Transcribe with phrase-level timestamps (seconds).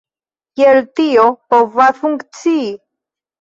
[0.59, 1.25] Kiel tio
[1.55, 2.65] povas funkcii??